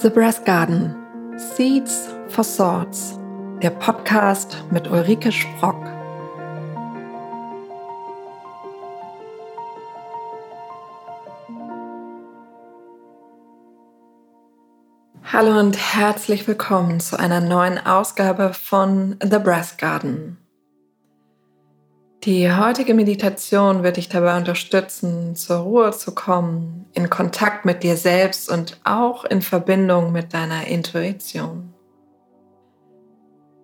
The 0.00 0.10
Breath 0.10 0.44
Garden 0.44 0.94
Seeds 1.36 2.08
for 2.28 2.44
Thoughts, 2.44 3.18
der 3.60 3.70
Podcast 3.70 4.62
mit 4.70 4.88
Ulrike 4.88 5.32
Sprock. 5.32 5.74
Hallo 15.24 15.58
und 15.58 15.76
herzlich 15.76 16.46
willkommen 16.46 17.00
zu 17.00 17.18
einer 17.18 17.40
neuen 17.40 17.84
Ausgabe 17.84 18.54
von 18.54 19.16
The 19.20 19.40
Breath 19.40 19.78
Garden. 19.78 20.38
Die 22.24 22.52
heutige 22.52 22.94
Meditation 22.94 23.84
wird 23.84 23.96
dich 23.96 24.08
dabei 24.08 24.36
unterstützen, 24.36 25.36
zur 25.36 25.58
Ruhe 25.58 25.92
zu 25.92 26.14
kommen, 26.14 26.86
in 26.92 27.10
Kontakt 27.10 27.64
mit 27.64 27.84
dir 27.84 27.96
selbst 27.96 28.50
und 28.50 28.80
auch 28.82 29.24
in 29.24 29.40
Verbindung 29.40 30.10
mit 30.10 30.34
deiner 30.34 30.66
Intuition. 30.66 31.72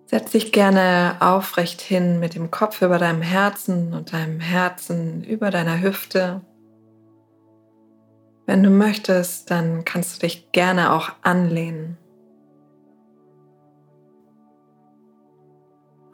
Setz 0.05 0.31
dich 0.31 0.53
gerne 0.53 1.17
aufrecht 1.19 1.81
hin 1.81 2.19
mit 2.21 2.35
dem 2.35 2.49
Kopf 2.49 2.81
über 2.81 2.97
deinem 2.97 3.21
Herzen 3.21 3.93
und 3.93 4.13
deinem 4.13 4.39
Herzen 4.39 5.23
über 5.25 5.51
deiner 5.51 5.81
Hüfte. 5.81 6.39
Wenn 8.45 8.63
du 8.63 8.69
möchtest, 8.69 9.51
dann 9.51 9.83
kannst 9.83 10.15
du 10.15 10.19
dich 10.27 10.53
gerne 10.53 10.93
auch 10.93 11.09
anlehnen. 11.23 11.97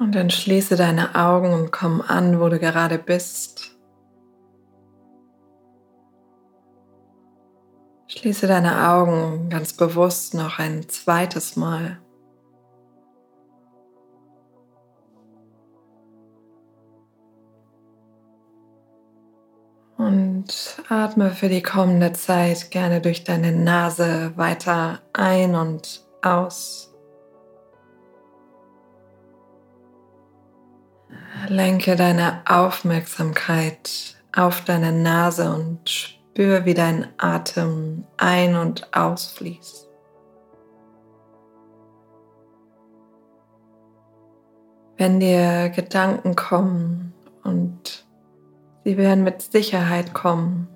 Und 0.01 0.15
dann 0.15 0.31
schließe 0.31 0.77
deine 0.77 1.13
Augen 1.13 1.53
und 1.53 1.71
komm 1.71 2.01
an, 2.01 2.39
wo 2.39 2.49
du 2.49 2.57
gerade 2.57 2.97
bist. 2.97 3.77
Schließe 8.07 8.47
deine 8.47 8.89
Augen 8.89 9.51
ganz 9.51 9.73
bewusst 9.73 10.33
noch 10.33 10.57
ein 10.57 10.89
zweites 10.89 11.55
Mal. 11.55 12.01
Und 19.97 20.81
atme 20.89 21.29
für 21.29 21.47
die 21.47 21.61
kommende 21.61 22.11
Zeit 22.13 22.71
gerne 22.71 23.01
durch 23.01 23.23
deine 23.23 23.51
Nase 23.51 24.33
weiter 24.35 24.99
ein 25.13 25.53
und 25.53 26.03
aus. 26.23 26.90
Lenke 31.51 31.97
deine 31.97 32.43
Aufmerksamkeit 32.45 34.15
auf 34.33 34.63
deine 34.63 34.93
Nase 34.93 35.53
und 35.53 35.89
spür, 35.89 36.63
wie 36.63 36.73
dein 36.73 37.07
Atem 37.17 38.05
ein- 38.15 38.55
und 38.55 38.87
ausfließt. 38.95 39.89
Wenn 44.95 45.19
dir 45.19 45.67
Gedanken 45.75 46.37
kommen 46.37 47.13
und 47.43 48.05
sie 48.85 48.95
werden 48.95 49.25
mit 49.25 49.41
Sicherheit 49.41 50.13
kommen, 50.13 50.69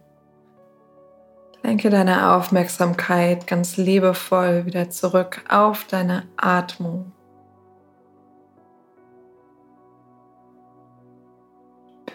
lenke 1.63 1.89
deine 1.89 2.33
Aufmerksamkeit 2.33 3.47
ganz 3.47 3.77
liebevoll 3.77 4.65
wieder 4.65 4.89
zurück 4.89 5.41
auf 5.47 5.85
deine 5.85 6.23
Atmung. 6.35 7.14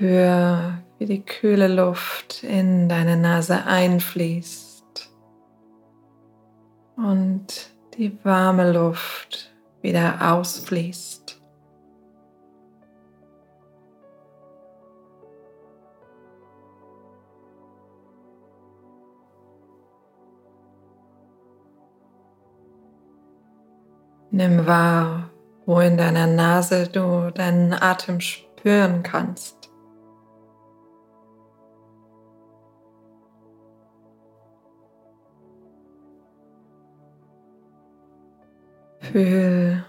Spür, 0.01 0.79
wie 0.98 1.05
die 1.05 1.23
kühle 1.23 1.69
Luft 1.69 2.43
in 2.43 2.89
deine 2.89 3.19
Nase 3.19 3.67
einfließt 3.67 5.11
und 6.97 7.47
die 7.98 8.19
warme 8.25 8.73
Luft 8.73 9.53
wieder 9.83 10.33
ausfließt. 10.33 11.39
Nimm 24.31 24.67
wahr, 24.67 25.28
wo 25.67 25.78
in 25.81 25.99
deiner 25.99 26.27
Nase 26.27 26.88
du 26.88 27.31
deinen 27.32 27.75
Atem 27.75 28.22
spüren 28.22 29.03
kannst. 29.03 29.59
Fühl, 39.12 39.84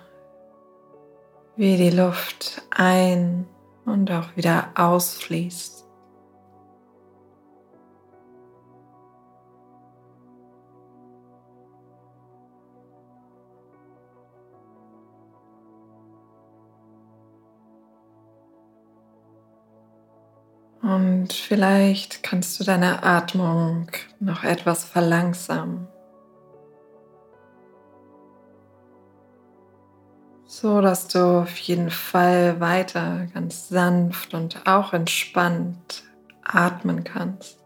wie 1.56 1.78
die 1.78 1.92
Luft 1.92 2.64
ein 2.72 3.46
und 3.86 4.10
auch 4.10 4.36
wieder 4.36 4.70
ausfließt. 4.74 5.86
Und 20.82 21.32
vielleicht 21.32 22.24
kannst 22.24 22.60
du 22.60 22.64
deine 22.64 23.04
Atmung 23.04 23.88
noch 24.20 24.44
etwas 24.44 24.84
verlangsamen. 24.84 25.88
So 30.62 30.80
dass 30.80 31.08
du 31.08 31.42
auf 31.42 31.58
jeden 31.58 31.90
Fall 31.90 32.60
weiter 32.60 33.28
ganz 33.34 33.70
sanft 33.70 34.36
und 34.36 34.62
auch 34.68 34.94
entspannt 34.94 36.04
atmen 36.44 37.04
kannst. 37.04 37.58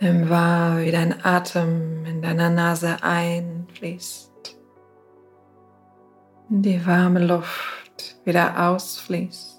Nimm 0.00 0.28
wahr, 0.28 0.80
wie 0.80 0.90
dein 0.90 1.24
Atem 1.24 2.04
in 2.04 2.20
deiner 2.20 2.50
Nase 2.50 3.02
einfließt, 3.02 4.58
in 6.50 6.60
die 6.60 6.86
warme 6.86 7.24
Luft 7.24 7.83
wieder 8.24 8.68
ausfließt. 8.68 9.54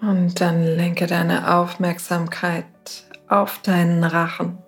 Und 0.00 0.40
dann 0.40 0.64
lenke 0.64 1.06
deine 1.06 1.54
Aufmerksamkeit 1.54 2.66
auf 3.28 3.62
deinen 3.62 4.02
Rachen. 4.02 4.58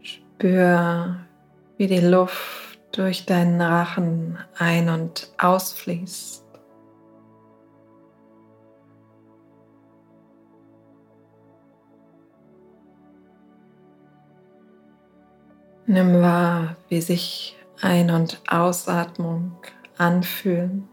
Spür, 0.00 1.16
wie 1.76 1.88
die 1.88 1.98
Luft 1.98 2.67
durch 2.92 3.26
deinen 3.26 3.60
Rachen 3.60 4.38
ein- 4.58 4.88
und 4.88 5.32
ausfließt. 5.38 6.44
Nimm 15.86 16.20
wahr, 16.20 16.76
wie 16.88 17.00
sich 17.00 17.56
Ein- 17.80 18.10
und 18.10 18.42
Ausatmung 18.48 19.52
anfühlen. 19.96 20.88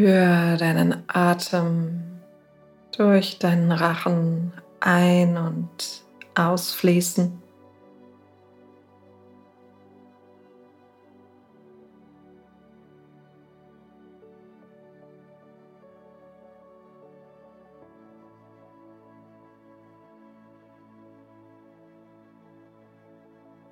Spür 0.00 0.56
deinen 0.56 1.04
Atem 1.08 2.00
durch 2.96 3.38
deinen 3.38 3.70
Rachen 3.70 4.54
ein- 4.80 5.36
und 5.36 5.68
ausfließen. 6.34 7.42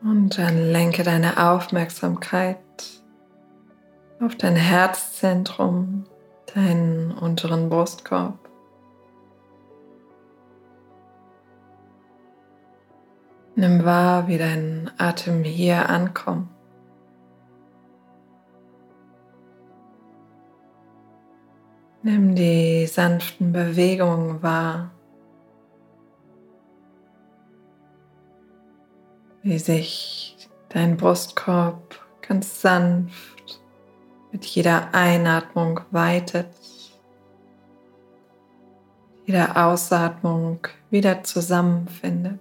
Und 0.03 0.37
dann 0.37 0.73
lenke 0.73 1.05
deine 1.05 1.51
Aufmerksamkeit 1.51 2.59
auf 4.21 4.37
dein 4.37 4.57
Herzzentrum, 4.57 6.05
deinen 6.55 7.13
unteren 7.13 7.69
Brustkorb. 7.69 8.39
Nimm 13.55 13.85
wahr, 13.85 14.29
wie 14.29 14.39
dein 14.39 14.91
Atem 14.99 15.43
hier 15.43 15.89
ankommt. 15.89 16.49
Nimm 22.03 22.37
die 22.37 22.87
sanften 22.87 23.53
Bewegungen 23.53 24.43
wahr, 24.43 24.93
wie 29.43 29.59
sich 29.59 30.49
dein 30.69 30.97
Brustkorb 30.97 32.07
ganz 32.23 32.61
sanft 32.61 33.38
mit 34.33 34.45
jeder 34.45 34.95
Einatmung 34.95 35.81
weitet, 35.91 36.49
jeder 39.27 39.67
Ausatmung 39.67 40.61
wieder 40.91 41.23
zusammenfindet. 41.23 42.41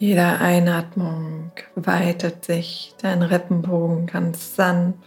Jeder 0.00 0.40
Einatmung 0.40 1.52
weitet 1.74 2.46
sich 2.46 2.94
dein 3.02 3.20
Rippenbogen 3.20 4.06
ganz 4.06 4.56
sanft. 4.56 4.98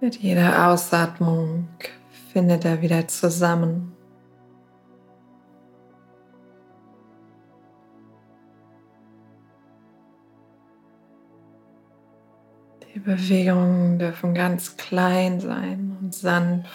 Mit 0.00 0.14
jeder 0.18 0.68
Ausatmung 0.68 1.66
findet 2.32 2.64
er 2.64 2.80
wieder 2.80 3.08
zusammen. 3.08 3.96
Die 12.94 13.00
Bewegungen 13.00 13.98
dürfen 13.98 14.34
ganz 14.34 14.76
klein 14.76 15.40
sein 15.40 15.96
und 16.00 16.14
sanft. 16.14 16.70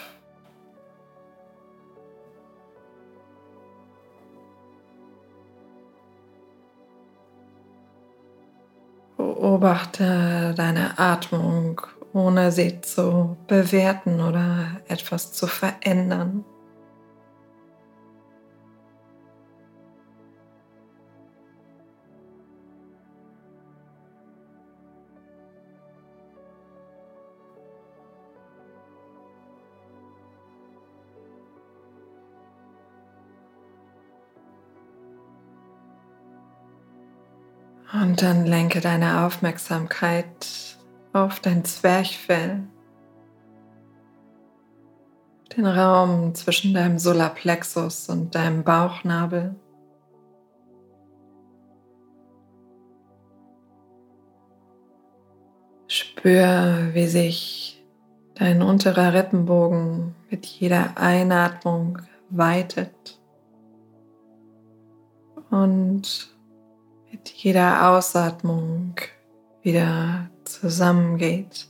Beobachte 9.16 10.52
deine 10.54 10.98
Atmung, 10.98 11.80
ohne 12.14 12.52
sie 12.52 12.80
zu 12.80 13.36
bewerten 13.48 14.20
oder 14.20 14.80
etwas 14.88 15.32
zu 15.32 15.46
verändern. 15.46 16.44
Und 37.92 38.22
dann 38.22 38.46
lenke 38.46 38.80
deine 38.80 39.24
Aufmerksamkeit 39.24 40.63
auf 41.14 41.38
dein 41.38 41.64
Zwerchfell, 41.64 42.64
den 45.56 45.64
Raum 45.64 46.34
zwischen 46.34 46.74
deinem 46.74 46.98
Solarplexus 46.98 48.08
und 48.08 48.34
deinem 48.34 48.64
Bauchnabel. 48.64 49.54
Spür, 55.86 56.90
wie 56.92 57.06
sich 57.06 57.84
dein 58.34 58.62
unterer 58.62 59.14
Rippenbogen 59.14 60.16
mit 60.28 60.44
jeder 60.44 60.98
Einatmung 60.98 61.98
weitet 62.30 63.20
und 65.50 66.34
mit 67.12 67.28
jeder 67.28 67.90
Ausatmung 67.90 68.96
wieder 69.64 70.30
zusammengeht. 70.44 71.68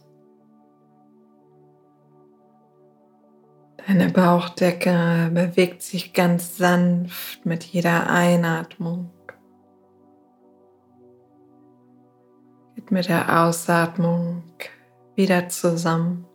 Deine 3.87 4.11
Bauchdecke 4.11 5.31
bewegt 5.33 5.83
sich 5.83 6.13
ganz 6.13 6.57
sanft 6.57 7.47
mit 7.47 7.65
jeder 7.65 8.09
Einatmung. 8.09 9.11
Geht 12.75 12.91
mit 12.91 13.09
der 13.09 13.45
Ausatmung 13.45 14.43
wieder 15.15 15.49
zusammen. 15.49 16.27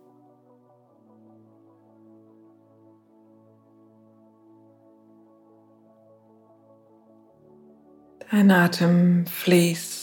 Dein 8.30 8.50
Atem 8.52 9.26
fließt 9.26 9.99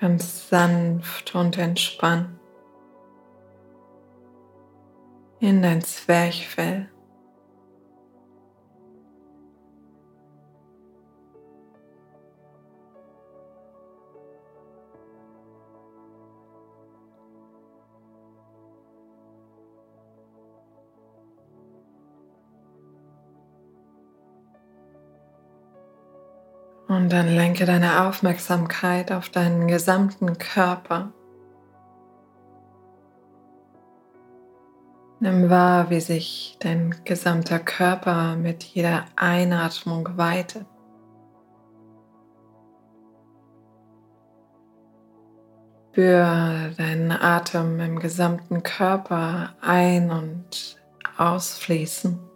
ganz 0.00 0.48
sanft 0.48 1.34
und 1.34 1.58
entspannt 1.58 2.38
in 5.40 5.62
dein 5.62 5.82
Zwerchfell. 5.82 6.88
Und 27.08 27.14
dann 27.14 27.34
lenke 27.34 27.64
deine 27.64 28.06
Aufmerksamkeit 28.06 29.12
auf 29.12 29.30
deinen 29.30 29.66
gesamten 29.66 30.36
Körper. 30.36 31.10
Nimm 35.18 35.48
wahr, 35.48 35.88
wie 35.88 36.00
sich 36.00 36.58
dein 36.60 36.94
gesamter 37.06 37.60
Körper 37.60 38.36
mit 38.36 38.62
jeder 38.62 39.06
Einatmung 39.16 40.18
weitet. 40.18 40.66
Spür 45.92 46.72
deinen 46.76 47.10
Atem 47.10 47.80
im 47.80 48.00
gesamten 48.00 48.62
Körper 48.62 49.54
ein- 49.62 50.10
und 50.10 50.76
ausfließen. 51.16 52.27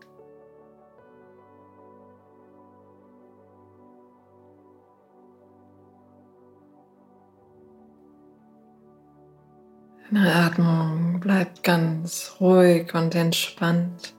Deine 10.12 10.34
Atmung 10.34 11.20
bleibt 11.20 11.62
ganz 11.62 12.36
ruhig 12.38 12.94
und 12.94 13.14
entspannt. 13.14 14.14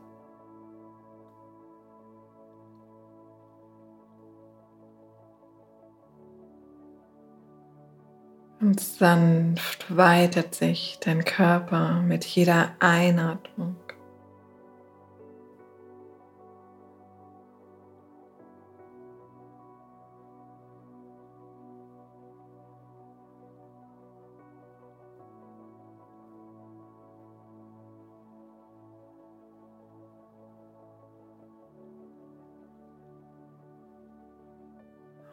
Und 8.59 8.79
sanft 8.79 9.95
weitet 9.95 10.55
sich 10.55 10.97
dein 10.99 11.23
Körper 11.23 12.01
mit 12.01 12.25
jeder 12.25 12.71
Einatmung. 12.79 13.75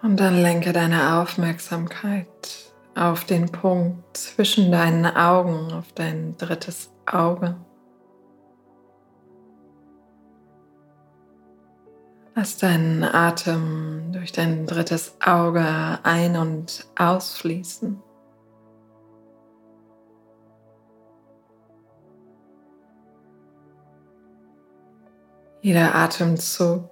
Und 0.02 0.18
dann 0.18 0.40
lenke 0.40 0.72
deine 0.72 1.20
Aufmerksamkeit 1.20 2.26
auf 2.94 3.24
den 3.24 3.50
Punkt 3.52 4.16
zwischen 4.16 4.72
deinen 4.72 5.04
Augen, 5.04 5.72
auf 5.72 5.92
dein 5.92 6.36
drittes 6.38 6.90
Auge. 7.06 7.56
Lass 12.34 12.56
deinen 12.56 13.04
Atem 13.04 14.12
durch 14.12 14.32
dein 14.32 14.66
drittes 14.66 15.16
Auge 15.22 15.66
ein- 16.02 16.36
und 16.36 16.86
ausfließen. 16.96 18.02
Jeder 25.60 25.94
Atemzug 25.94 26.88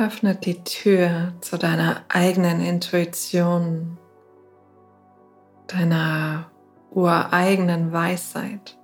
öffnet 0.00 0.46
die 0.46 0.64
Tür 0.64 1.34
zu 1.40 1.58
deiner 1.58 2.02
eigenen 2.08 2.62
Intuition, 2.62 3.98
deiner 5.66 6.50
ureigenen 6.90 7.92
Weisheit. 7.92 8.78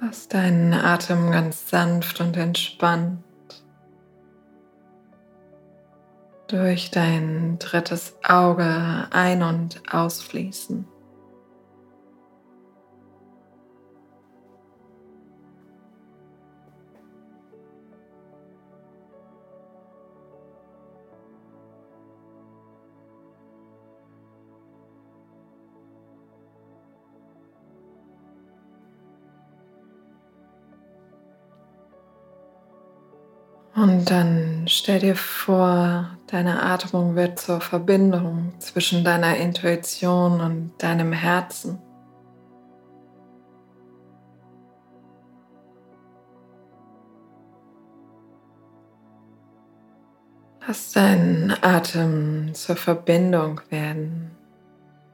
Lass 0.00 0.28
deinen 0.28 0.74
Atem 0.74 1.30
ganz 1.30 1.70
sanft 1.70 2.20
und 2.20 2.36
entspannt 2.36 3.24
durch 6.48 6.90
dein 6.90 7.58
drittes 7.58 8.14
Auge 8.22 9.08
ein- 9.10 9.42
und 9.42 9.82
ausfließen. 9.92 10.86
Und 33.76 34.10
dann 34.10 34.64
stell 34.68 35.00
dir 35.00 35.14
vor, 35.16 36.08
deine 36.28 36.62
Atmung 36.62 37.14
wird 37.14 37.38
zur 37.38 37.60
Verbindung 37.60 38.54
zwischen 38.58 39.04
deiner 39.04 39.36
Intuition 39.36 40.40
und 40.40 40.72
deinem 40.78 41.12
Herzen. 41.12 41.78
Lass 50.66 50.92
deinen 50.92 51.54
Atem 51.60 52.54
zur 52.54 52.76
Verbindung 52.76 53.60
werden 53.68 54.30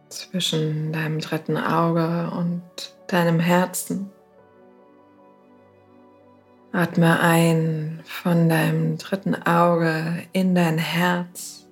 zwischen 0.08 0.92
deinem 0.92 1.18
dritten 1.18 1.56
Auge 1.56 2.30
und 2.30 2.62
deinem 3.08 3.40
Herzen. 3.40 4.12
Atme 6.74 7.20
ein 7.20 8.00
von 8.04 8.48
deinem 8.48 8.96
dritten 8.96 9.34
Auge 9.34 10.22
in 10.32 10.54
dein 10.54 10.78
Herz. 10.78 11.68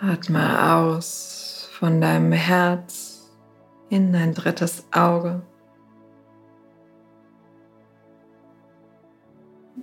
Atme 0.00 0.74
aus 0.74 1.68
von 1.78 2.00
deinem 2.00 2.32
Herz 2.32 3.30
in 3.88 4.12
dein 4.12 4.34
drittes 4.34 4.84
Auge. 4.90 5.42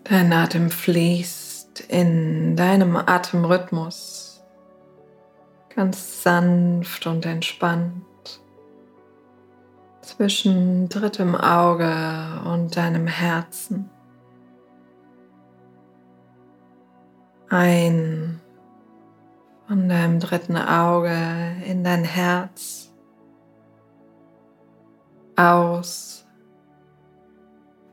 Dein 0.03 0.33
Atem 0.33 0.69
fließt 0.69 1.85
in 1.87 2.57
deinem 2.57 2.97
Atemrhythmus 2.97 4.43
ganz 5.73 6.21
sanft 6.21 7.07
und 7.07 7.25
entspannt 7.25 8.03
zwischen 10.15 10.89
drittem 10.89 11.35
Auge 11.35 11.93
und 12.45 12.75
deinem 12.75 13.07
Herzen. 13.07 13.89
Ein 17.49 18.39
von 19.67 19.87
deinem 19.87 20.19
dritten 20.19 20.57
Auge 20.57 21.15
in 21.65 21.83
dein 21.83 22.03
Herz. 22.03 22.91
Aus 25.35 26.25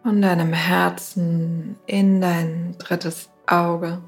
von 0.02 0.20
deinem 0.20 0.52
Herzen 0.52 1.76
in 1.86 2.20
dein 2.20 2.74
drittes 2.78 3.30
Auge. 3.46 4.02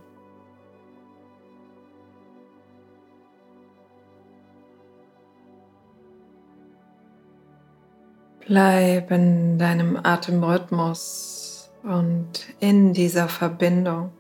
Bleib 8.50 9.12
in 9.12 9.61
deinem 9.61 9.97
Atemrhythmus 10.02 11.71
und 11.85 12.49
in 12.59 12.92
dieser 12.92 13.28
Verbindung 13.28 14.11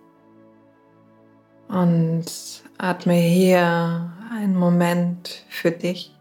und 1.66 2.26
atme 2.78 3.14
hier 3.14 4.12
einen 4.32 4.54
Moment 4.56 5.44
für 5.48 5.72
dich. 5.72 6.14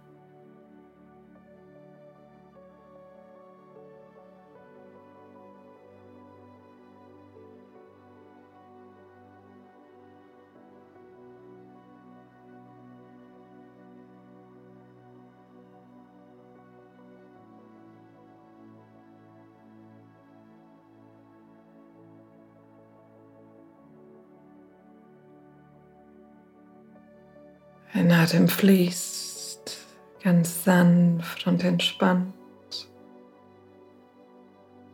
Dein 27.94 28.12
Atem 28.12 28.48
fließt 28.48 29.78
ganz 30.24 30.64
sanft 30.64 31.48
und 31.48 31.64
entspannt 31.64 32.34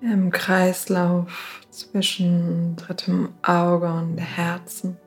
im 0.01 0.31
Kreislauf 0.31 1.61
zwischen 1.71 2.75
drittem 2.75 3.29
Auge 3.41 3.91
und 3.91 4.17
Herzen. 4.17 4.97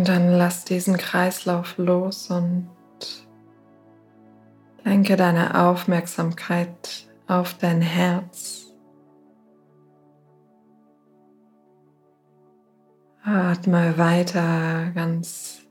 Und 0.00 0.08
dann 0.08 0.32
lass 0.32 0.64
diesen 0.64 0.96
Kreislauf 0.96 1.76
los 1.76 2.30
und 2.30 2.70
lenke 4.82 5.14
deine 5.16 5.62
Aufmerksamkeit 5.62 7.06
auf 7.26 7.52
dein 7.58 7.82
Herz. 7.82 8.72
Atme 13.22 13.98
weiter 13.98 14.90
ganz 14.94 15.66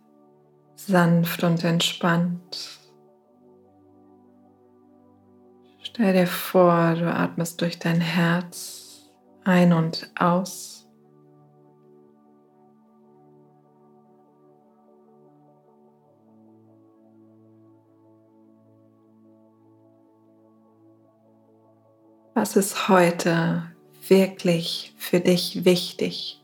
sanft 0.75 1.43
und 1.43 1.63
entspannt. 1.63 2.79
Stell 5.81 6.13
dir 6.13 6.27
vor, 6.27 6.93
du 6.93 7.11
atmest 7.11 7.59
durch 7.61 7.79
dein 7.79 7.99
Herz 7.99 9.09
ein 9.43 9.73
und 9.73 10.11
aus. 10.19 10.87
Was 22.33 22.55
ist 22.55 22.87
heute 22.87 23.63
wirklich 24.07 24.93
für 24.97 25.19
dich 25.19 25.65
wichtig? 25.65 26.39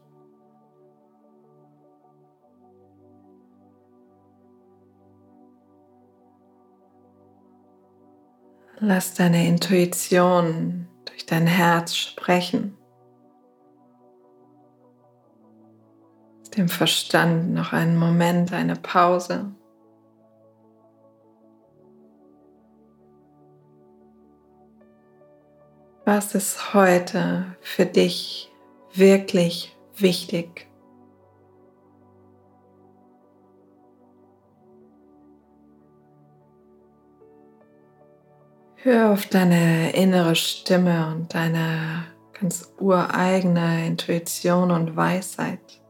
Lass 8.80 9.14
deine 9.14 9.48
Intuition 9.48 10.88
durch 11.06 11.26
dein 11.26 11.48
Herz 11.48 11.96
sprechen. 11.96 12.78
Dem 16.58 16.68
Verstand 16.68 17.54
noch 17.54 17.74
einen 17.74 17.98
Moment, 17.98 18.52
eine 18.54 18.76
Pause. 18.76 19.56
Was 26.08 26.36
ist 26.36 26.76
heute 26.76 27.56
für 27.62 27.88
dich 27.88 28.54
wirklich 28.94 29.76
wichtig? 29.96 30.68
Hör 38.76 39.14
auf 39.14 39.26
deine 39.26 39.94
innere 39.94 40.36
Stimme 40.36 41.08
und 41.08 41.34
deine 41.34 42.06
ganz 42.40 42.72
ureigene 42.80 43.88
Intuition 43.88 44.70
und 44.70 44.96
Weisheit. 44.96 45.82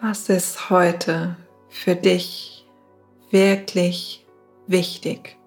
Was 0.00 0.30
ist 0.30 0.70
heute 0.70 1.36
für 1.68 1.94
dich 1.94 2.61
wirklich 3.32 4.24
wichtig? 4.66 5.38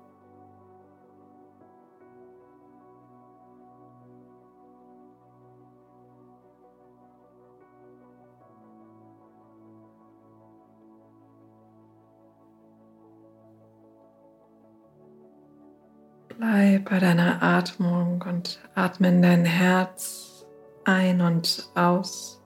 Bleib 16.37 16.89
bei 16.89 16.99
deiner 16.99 17.41
Atmung 17.41 18.21
und 18.27 18.59
atme 18.73 19.07
in 19.07 19.21
dein 19.21 19.45
Herz 19.45 20.45
ein 20.83 21.21
und 21.21 21.69
aus. 21.75 22.44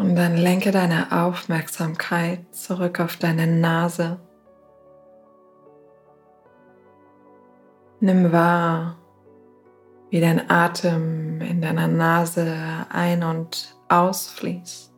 Und 0.00 0.16
dann 0.16 0.38
lenke 0.38 0.70
deine 0.70 1.12
Aufmerksamkeit 1.12 2.54
zurück 2.54 3.00
auf 3.00 3.16
deine 3.16 3.46
Nase. 3.46 4.18
Nimm 8.00 8.32
wahr, 8.32 8.96
wie 10.08 10.22
dein 10.22 10.50
Atem 10.50 11.42
in 11.42 11.60
deiner 11.60 11.86
Nase 11.86 12.50
ein- 12.88 13.22
und 13.22 13.76
ausfließt. 13.90 14.90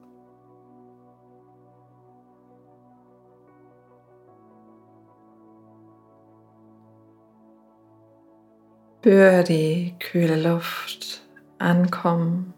Spür 9.01 9.43
die 9.43 9.97
kühle 9.99 10.41
Luft 10.41 11.23
ankommen 11.59 12.55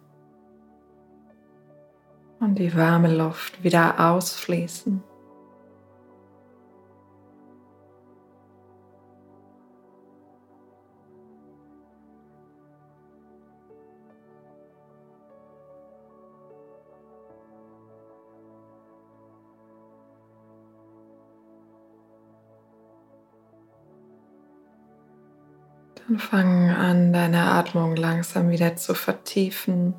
und 2.45 2.59
die 2.59 2.77
warme 2.77 3.15
Luft 3.15 3.65
wieder 3.65 3.99
ausfließen. 3.99 5.03
Dann 26.07 26.19
fang 26.19 26.71
an, 26.71 27.15
deine 27.15 27.45
Atmung 27.45 27.97
langsam 27.97 28.50
wieder 28.50 28.76
zu 28.76 28.95
vertiefen. 28.95 29.95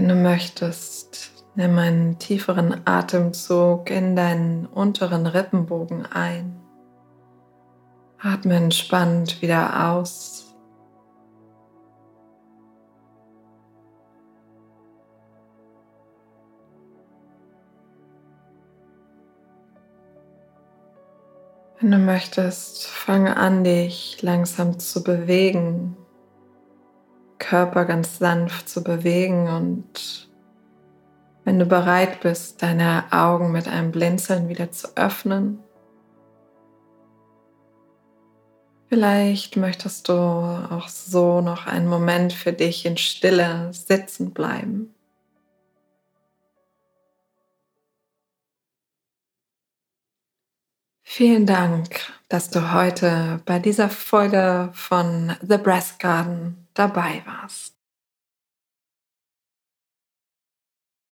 Wenn 0.00 0.08
du 0.08 0.14
möchtest, 0.14 1.30
nimm 1.56 1.76
einen 1.76 2.18
tieferen 2.18 2.86
Atemzug 2.86 3.90
in 3.90 4.16
deinen 4.16 4.64
unteren 4.64 5.26
Rippenbogen 5.26 6.06
ein. 6.06 6.58
Atme 8.18 8.56
entspannt 8.56 9.42
wieder 9.42 9.90
aus. 9.90 10.56
Wenn 21.78 21.90
du 21.90 21.98
möchtest, 21.98 22.86
fange 22.86 23.36
an, 23.36 23.64
dich 23.64 24.22
langsam 24.22 24.78
zu 24.78 25.04
bewegen, 25.04 25.94
Körper 27.40 27.84
ganz 27.84 28.18
sanft 28.18 28.68
zu 28.68 28.84
bewegen 28.84 29.48
und 29.48 30.30
wenn 31.44 31.58
du 31.58 31.66
bereit 31.66 32.20
bist, 32.20 32.62
deine 32.62 33.04
Augen 33.10 33.50
mit 33.50 33.66
einem 33.66 33.90
Blinzeln 33.90 34.48
wieder 34.48 34.70
zu 34.70 34.96
öffnen. 34.96 35.58
Vielleicht 38.88 39.56
möchtest 39.56 40.08
du 40.08 40.12
auch 40.12 40.88
so 40.88 41.40
noch 41.40 41.66
einen 41.66 41.88
Moment 41.88 42.32
für 42.32 42.52
dich 42.52 42.86
in 42.86 42.96
Stille 42.96 43.70
sitzen 43.72 44.32
bleiben. 44.32 44.94
Vielen 51.12 51.44
Dank, 51.44 52.12
dass 52.28 52.50
du 52.50 52.72
heute 52.72 53.42
bei 53.44 53.58
dieser 53.58 53.90
Folge 53.90 54.70
von 54.74 55.34
The 55.42 55.58
Breast 55.58 55.98
Garden 55.98 56.68
dabei 56.72 57.24
warst. 57.26 57.79